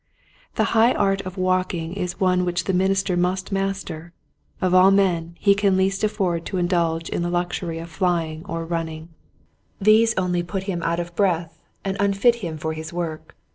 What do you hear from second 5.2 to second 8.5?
he can least afford to indulge in the luxury of flying